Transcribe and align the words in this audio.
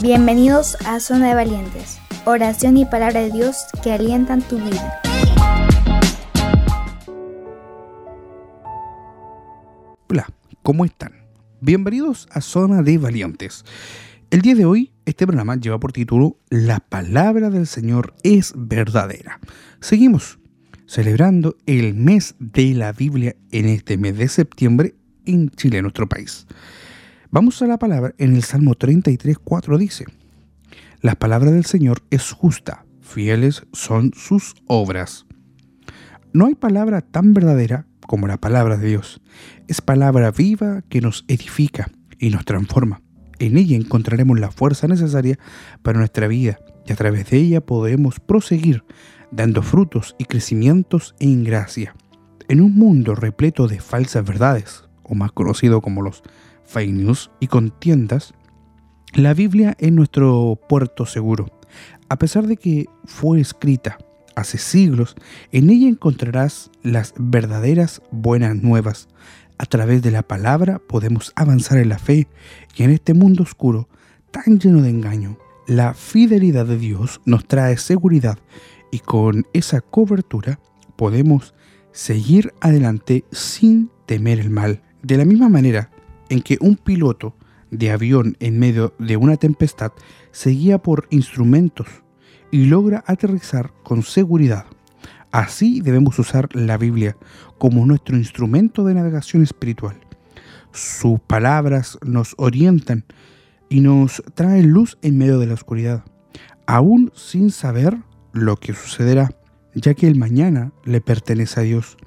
Bienvenidos 0.00 0.76
a 0.86 1.00
Zona 1.00 1.28
de 1.28 1.34
Valientes, 1.34 1.98
oración 2.24 2.76
y 2.76 2.84
palabra 2.84 3.20
de 3.20 3.32
Dios 3.32 3.56
que 3.82 3.90
alientan 3.90 4.42
tu 4.42 4.56
vida. 4.56 5.02
Hola, 10.08 10.32
¿cómo 10.62 10.84
están? 10.84 11.14
Bienvenidos 11.60 12.28
a 12.30 12.40
Zona 12.40 12.82
de 12.82 12.96
Valientes. 12.96 13.64
El 14.30 14.42
día 14.42 14.54
de 14.54 14.66
hoy, 14.66 14.92
este 15.04 15.26
programa 15.26 15.56
lleva 15.56 15.80
por 15.80 15.92
título 15.92 16.36
La 16.48 16.78
palabra 16.78 17.50
del 17.50 17.66
Señor 17.66 18.14
es 18.22 18.52
verdadera. 18.56 19.40
Seguimos 19.80 20.38
celebrando 20.86 21.56
el 21.66 21.94
mes 21.94 22.36
de 22.38 22.72
la 22.74 22.92
Biblia 22.92 23.34
en 23.50 23.66
este 23.66 23.98
mes 23.98 24.16
de 24.16 24.28
septiembre 24.28 24.94
en 25.24 25.50
Chile, 25.50 25.82
nuestro 25.82 26.08
país. 26.08 26.46
Vamos 27.30 27.60
a 27.60 27.66
la 27.66 27.78
palabra 27.78 28.14
en 28.16 28.34
el 28.34 28.42
Salmo 28.42 28.74
33, 28.74 29.36
4 29.44 29.76
dice, 29.76 30.06
La 31.02 31.14
palabra 31.14 31.50
del 31.50 31.66
Señor 31.66 32.02
es 32.08 32.32
justa, 32.32 32.86
fieles 33.02 33.66
son 33.74 34.12
sus 34.14 34.54
obras. 34.66 35.26
No 36.32 36.46
hay 36.46 36.54
palabra 36.54 37.02
tan 37.02 37.34
verdadera 37.34 37.84
como 38.06 38.28
la 38.28 38.38
palabra 38.38 38.78
de 38.78 38.88
Dios. 38.88 39.20
Es 39.66 39.82
palabra 39.82 40.30
viva 40.30 40.80
que 40.88 41.02
nos 41.02 41.26
edifica 41.28 41.90
y 42.18 42.30
nos 42.30 42.46
transforma. 42.46 43.02
En 43.38 43.58
ella 43.58 43.76
encontraremos 43.76 44.40
la 44.40 44.50
fuerza 44.50 44.88
necesaria 44.88 45.38
para 45.82 45.98
nuestra 45.98 46.28
vida 46.28 46.58
y 46.86 46.92
a 46.92 46.96
través 46.96 47.28
de 47.28 47.36
ella 47.36 47.60
podemos 47.60 48.20
proseguir 48.20 48.84
dando 49.30 49.60
frutos 49.60 50.16
y 50.16 50.24
crecimientos 50.24 51.14
en 51.20 51.44
gracia. 51.44 51.94
En 52.48 52.62
un 52.62 52.74
mundo 52.74 53.14
repleto 53.14 53.68
de 53.68 53.80
falsas 53.80 54.24
verdades, 54.24 54.84
o 55.02 55.14
más 55.14 55.32
conocido 55.32 55.82
como 55.82 56.00
los 56.00 56.22
fake 56.68 56.92
news 56.92 57.30
y 57.40 57.48
contiendas, 57.48 58.34
la 59.14 59.34
Biblia 59.34 59.74
es 59.78 59.90
nuestro 59.90 60.58
puerto 60.68 61.06
seguro. 61.06 61.46
A 62.08 62.18
pesar 62.18 62.46
de 62.46 62.56
que 62.56 62.86
fue 63.04 63.40
escrita 63.40 63.98
hace 64.36 64.58
siglos, 64.58 65.16
en 65.50 65.70
ella 65.70 65.88
encontrarás 65.88 66.70
las 66.82 67.14
verdaderas 67.18 68.02
buenas 68.10 68.56
nuevas. 68.62 69.08
A 69.58 69.66
través 69.66 70.02
de 70.02 70.10
la 70.10 70.22
palabra 70.22 70.78
podemos 70.78 71.32
avanzar 71.34 71.78
en 71.78 71.88
la 71.88 71.98
fe 71.98 72.28
y 72.76 72.82
en 72.84 72.90
este 72.90 73.14
mundo 73.14 73.42
oscuro 73.42 73.88
tan 74.30 74.60
lleno 74.60 74.82
de 74.82 74.90
engaño. 74.90 75.38
La 75.66 75.94
fidelidad 75.94 76.66
de 76.66 76.78
Dios 76.78 77.20
nos 77.24 77.46
trae 77.46 77.76
seguridad 77.78 78.38
y 78.92 79.00
con 79.00 79.46
esa 79.52 79.80
cobertura 79.80 80.60
podemos 80.96 81.54
seguir 81.92 82.52
adelante 82.60 83.24
sin 83.32 83.90
temer 84.06 84.38
el 84.38 84.50
mal. 84.50 84.82
De 85.02 85.16
la 85.16 85.24
misma 85.24 85.48
manera 85.48 85.90
en 86.28 86.42
que 86.42 86.58
un 86.60 86.76
piloto 86.76 87.34
de 87.70 87.90
avión 87.90 88.36
en 88.40 88.58
medio 88.58 88.94
de 88.98 89.16
una 89.16 89.36
tempestad 89.36 89.92
se 90.30 90.50
guía 90.50 90.78
por 90.78 91.06
instrumentos 91.10 91.86
y 92.50 92.66
logra 92.66 93.04
aterrizar 93.06 93.72
con 93.82 94.02
seguridad. 94.02 94.66
Así 95.30 95.80
debemos 95.80 96.18
usar 96.18 96.48
la 96.54 96.78
Biblia 96.78 97.16
como 97.58 97.84
nuestro 97.84 98.16
instrumento 98.16 98.84
de 98.84 98.94
navegación 98.94 99.42
espiritual. 99.42 99.96
Sus 100.72 101.20
palabras 101.20 101.98
nos 102.04 102.34
orientan 102.38 103.04
y 103.68 103.80
nos 103.80 104.22
traen 104.34 104.70
luz 104.70 104.98
en 105.02 105.18
medio 105.18 105.38
de 105.38 105.46
la 105.46 105.54
oscuridad, 105.54 106.04
aún 106.66 107.12
sin 107.14 107.50
saber 107.50 107.98
lo 108.32 108.56
que 108.56 108.72
sucederá, 108.72 109.30
ya 109.74 109.94
que 109.94 110.06
el 110.06 110.16
mañana 110.16 110.72
le 110.84 111.00
pertenece 111.00 111.60
a 111.60 111.62
Dios. 111.64 111.98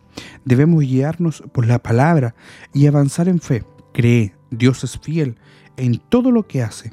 Debemos 0.46 0.82
guiarnos 0.82 1.44
por 1.54 1.68
la 1.68 1.80
palabra 1.80 2.36
y 2.74 2.88
avanzar 2.88 3.28
en 3.28 3.40
fe, 3.40 3.64
Cree, 3.94 4.34
Dios 4.52 4.84
es 4.84 4.98
fiel 5.00 5.38
en 5.78 6.00
todo 6.10 6.32
lo 6.32 6.48
que 6.48 6.62
hace. 6.64 6.92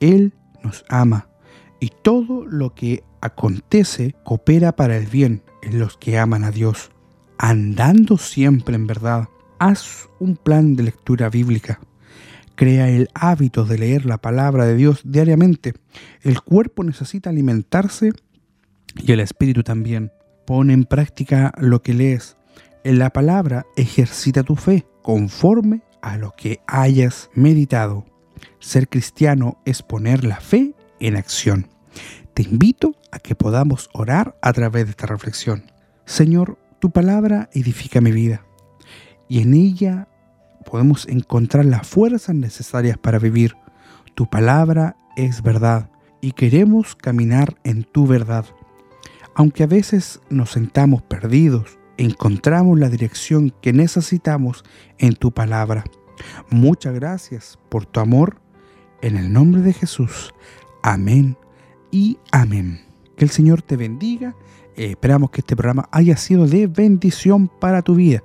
Él 0.00 0.34
nos 0.62 0.84
ama 0.88 1.28
y 1.80 1.90
todo 2.02 2.44
lo 2.44 2.74
que 2.74 3.04
acontece 3.20 4.14
coopera 4.24 4.74
para 4.76 4.96
el 4.96 5.06
bien 5.06 5.42
en 5.62 5.78
los 5.78 5.96
que 5.96 6.18
aman 6.18 6.44
a 6.44 6.50
Dios. 6.50 6.90
Andando 7.38 8.18
siempre 8.18 8.76
en 8.76 8.86
verdad, 8.86 9.28
haz 9.58 10.08
un 10.20 10.36
plan 10.36 10.76
de 10.76 10.84
lectura 10.84 11.28
bíblica. 11.28 11.80
Crea 12.54 12.88
el 12.88 13.10
hábito 13.14 13.64
de 13.64 13.78
leer 13.78 14.06
la 14.06 14.18
palabra 14.18 14.64
de 14.64 14.76
Dios 14.76 15.02
diariamente. 15.04 15.74
El 16.22 16.40
cuerpo 16.40 16.84
necesita 16.84 17.28
alimentarse 17.28 18.12
y 18.96 19.12
el 19.12 19.20
espíritu 19.20 19.62
también. 19.62 20.10
Pone 20.46 20.72
en 20.72 20.84
práctica 20.84 21.52
lo 21.58 21.82
que 21.82 21.92
lees. 21.92 22.36
En 22.84 22.98
la 22.98 23.10
palabra 23.10 23.66
ejercita 23.76 24.42
tu 24.42 24.56
fe 24.56 24.86
conforme 25.02 25.82
a 26.06 26.16
lo 26.18 26.34
que 26.36 26.60
hayas 26.68 27.30
meditado. 27.34 28.06
Ser 28.60 28.88
cristiano 28.88 29.58
es 29.64 29.82
poner 29.82 30.24
la 30.24 30.40
fe 30.40 30.72
en 31.00 31.16
acción. 31.16 31.66
Te 32.32 32.42
invito 32.42 32.94
a 33.10 33.18
que 33.18 33.34
podamos 33.34 33.90
orar 33.92 34.38
a 34.40 34.52
través 34.52 34.84
de 34.84 34.90
esta 34.90 35.06
reflexión. 35.06 35.72
Señor, 36.04 36.58
tu 36.78 36.92
palabra 36.92 37.50
edifica 37.52 38.00
mi 38.00 38.12
vida 38.12 38.46
y 39.28 39.40
en 39.42 39.54
ella 39.54 40.06
podemos 40.64 41.08
encontrar 41.08 41.64
las 41.64 41.88
fuerzas 41.88 42.36
necesarias 42.36 42.98
para 42.98 43.18
vivir. 43.18 43.56
Tu 44.14 44.30
palabra 44.30 44.96
es 45.16 45.42
verdad 45.42 45.90
y 46.20 46.32
queremos 46.32 46.94
caminar 46.94 47.56
en 47.64 47.82
tu 47.82 48.06
verdad. 48.06 48.44
Aunque 49.34 49.64
a 49.64 49.66
veces 49.66 50.20
nos 50.30 50.50
sentamos 50.50 51.02
perdidos, 51.02 51.75
encontramos 51.96 52.78
la 52.78 52.88
dirección 52.88 53.52
que 53.60 53.72
necesitamos 53.72 54.64
en 54.98 55.14
tu 55.14 55.32
palabra. 55.32 55.84
Muchas 56.50 56.94
gracias 56.94 57.58
por 57.68 57.86
tu 57.86 58.00
amor. 58.00 58.40
En 59.02 59.16
el 59.16 59.32
nombre 59.32 59.60
de 59.60 59.72
Jesús. 59.72 60.34
Amén 60.82 61.36
y 61.90 62.18
amén. 62.32 62.80
Que 63.16 63.24
el 63.24 63.30
Señor 63.30 63.62
te 63.62 63.76
bendiga. 63.76 64.34
Eh, 64.76 64.90
esperamos 64.90 65.30
que 65.30 65.40
este 65.40 65.56
programa 65.56 65.88
haya 65.92 66.16
sido 66.16 66.46
de 66.46 66.66
bendición 66.66 67.48
para 67.48 67.82
tu 67.82 67.94
vida. 67.94 68.22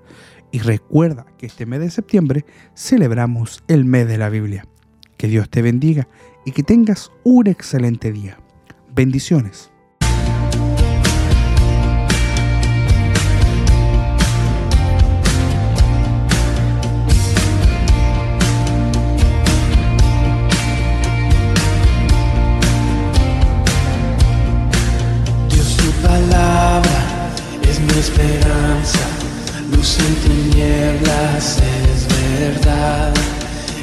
Y 0.51 0.59
recuerda 0.59 1.25
que 1.37 1.45
este 1.45 1.65
mes 1.65 1.79
de 1.79 1.91
septiembre 1.91 2.45
celebramos 2.75 3.63
el 3.67 3.85
mes 3.85 4.07
de 4.07 4.17
la 4.17 4.29
Biblia. 4.29 4.65
Que 5.17 5.27
Dios 5.27 5.49
te 5.49 5.61
bendiga 5.61 6.07
y 6.45 6.51
que 6.51 6.63
tengas 6.63 7.11
un 7.23 7.47
excelente 7.47 8.11
día. 8.11 8.39
Bendiciones. 8.93 9.71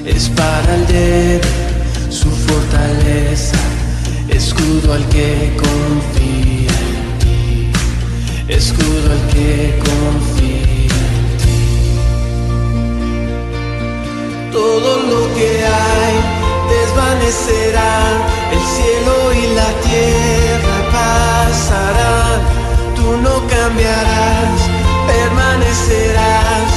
Es 0.09 0.29
para 0.31 0.75
el 0.75 0.87
débil 0.87 1.41
su 2.11 2.31
fortaleza, 2.31 3.59
escudo 4.29 4.95
al 4.95 5.07
que 5.09 5.55
confía 5.57 6.77
en 6.93 7.19
ti, 7.21 7.71
escudo 8.49 9.13
al 9.13 9.25
que 9.35 9.79
confía 9.89 11.05
en 11.19 11.29
ti. 11.43 11.61
Todo 14.51 14.91
lo 15.11 15.35
que 15.35 15.51
hay 15.65 16.15
desvanecerá, 16.75 17.95
el 18.57 18.63
cielo 18.77 19.15
y 19.35 19.45
la 19.55 19.71
tierra 19.89 20.77
pasarán 20.93 22.41
tú 22.97 23.17
no 23.23 23.35
cambiarás, 23.47 24.61
permanecerás. 25.07 26.69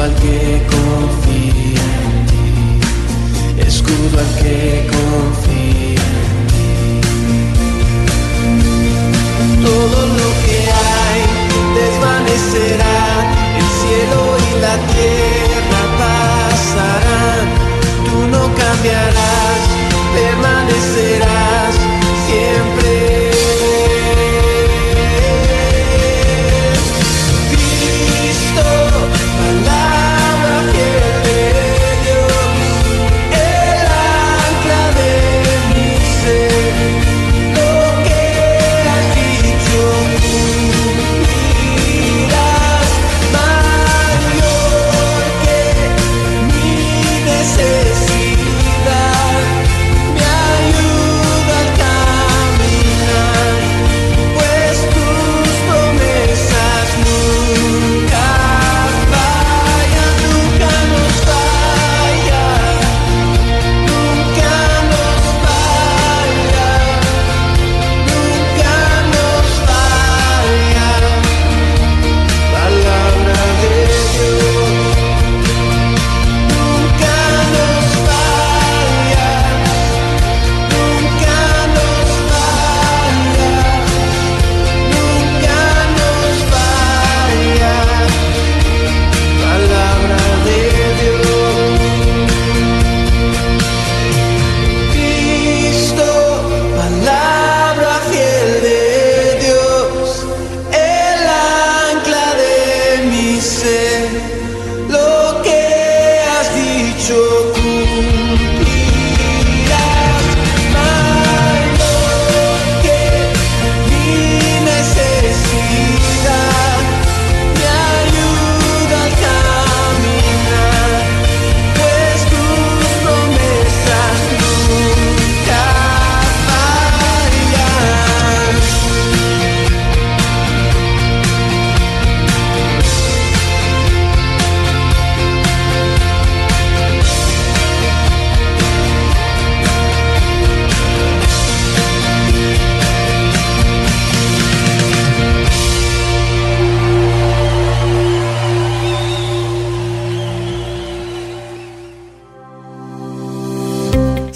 escudo 0.00 0.02
al 0.02 0.14
que 0.14 0.62
confía 0.70 1.86
en 2.04 2.26
ti, 2.26 3.62
escudo 3.66 4.18
al 4.18 4.42
que 4.42 4.86
confía 4.86 4.89